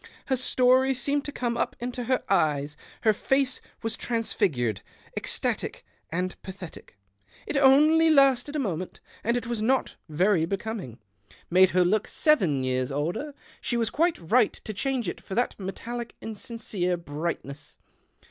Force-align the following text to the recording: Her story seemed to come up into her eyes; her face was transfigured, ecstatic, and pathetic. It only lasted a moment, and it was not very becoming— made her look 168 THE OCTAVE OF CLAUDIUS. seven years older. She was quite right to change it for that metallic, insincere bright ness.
Her 0.25 0.35
story 0.35 0.95
seemed 0.95 1.25
to 1.25 1.31
come 1.31 1.55
up 1.55 1.75
into 1.79 2.05
her 2.05 2.23
eyes; 2.27 2.75
her 3.01 3.13
face 3.13 3.61
was 3.83 3.95
transfigured, 3.95 4.81
ecstatic, 5.15 5.85
and 6.11 6.41
pathetic. 6.41 6.97
It 7.45 7.55
only 7.55 8.09
lasted 8.09 8.55
a 8.55 8.65
moment, 8.67 8.99
and 9.23 9.37
it 9.37 9.45
was 9.45 9.61
not 9.61 9.97
very 10.09 10.47
becoming— 10.47 10.97
made 11.51 11.69
her 11.69 11.85
look 11.85 12.07
168 12.07 12.33
THE 12.33 12.33
OCTAVE 12.33 12.41
OF 12.41 12.63
CLAUDIUS. 12.63 12.63
seven 12.63 12.63
years 12.63 12.91
older. 12.91 13.35
She 13.61 13.77
was 13.77 13.89
quite 13.91 14.31
right 14.31 14.53
to 14.53 14.73
change 14.73 15.07
it 15.07 15.21
for 15.21 15.35
that 15.35 15.53
metallic, 15.59 16.15
insincere 16.19 16.97
bright 16.97 17.45
ness. 17.45 17.77